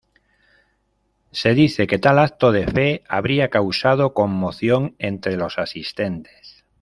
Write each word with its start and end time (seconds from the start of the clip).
Se 1.31 1.53
dice 1.53 1.85
que 1.85 1.99
tal 1.99 2.17
acto 2.17 2.51
de 2.51 2.65
fe, 2.65 3.03
habría 3.07 3.51
causado 3.51 4.15
conmoción 4.15 4.95
entre 4.97 5.37
los 5.37 5.59
asistentes. 5.59 6.65